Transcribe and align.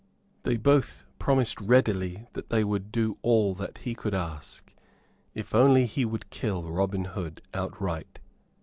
They 0.41 0.57
both 0.57 1.03
promised 1.19 1.61
readily 1.61 2.25
that 2.33 2.49
they 2.49 2.63
would 2.63 2.91
do 2.91 3.19
all 3.21 3.53
that 3.53 3.77
he 3.83 3.93
could 3.93 4.15
ask 4.15 4.73
if 5.35 5.53
only 5.53 5.85
he 5.85 6.05
would 6.05 6.31
kill 6.31 6.63
Robin 6.63 7.05
Hood 7.05 7.43
outright. 7.53 8.17